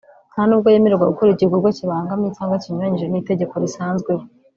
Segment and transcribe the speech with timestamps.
[0.33, 4.25] nta nubwo yemererwa gukora igikorwa kibangamye cyangwa kinyuranyije n’itegeko risanzweho